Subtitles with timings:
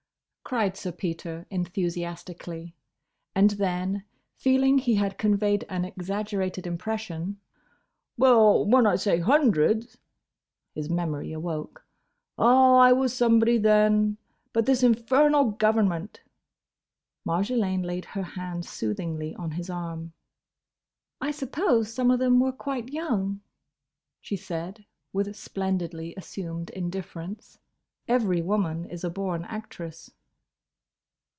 [0.43, 2.75] cried Sir Peter, enthusiastically;
[3.33, 4.03] and then,
[4.35, 7.39] feeling he had conveyed an exaggerated impression,
[8.17, 9.97] "well—when I say hundreds—!"
[10.75, 11.85] his memory awoke.
[12.37, 12.75] "Ah!
[12.79, 16.19] I was somebody, then!—But this infernal government—!"
[17.25, 20.11] Marjolaine laid her hand soothingly on his arm.
[21.21, 23.39] "I suppose some of them were quite young?"
[24.19, 24.83] she said,
[25.13, 27.57] with splendidly assumed indifference.
[28.09, 30.11] Every woman is a born actress.